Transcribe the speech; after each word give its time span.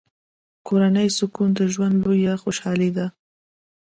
کورنی 0.67 1.07
سکون 1.17 1.49
د 1.57 1.61
ژوند 1.73 1.95
لویه 2.03 2.33
خوشحالي 2.43 2.89
ده. 2.97 3.05